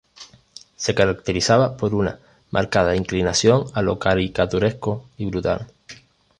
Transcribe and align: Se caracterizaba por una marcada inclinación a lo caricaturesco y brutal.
Se 0.77 0.95
caracterizaba 0.95 1.77
por 1.77 1.93
una 1.93 2.17
marcada 2.49 2.95
inclinación 2.95 3.65
a 3.75 3.83
lo 3.83 3.99
caricaturesco 3.99 5.07
y 5.17 5.27
brutal. 5.27 5.67